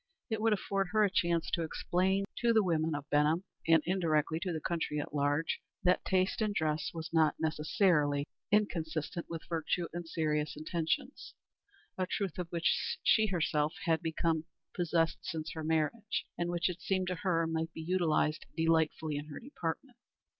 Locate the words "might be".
17.45-17.81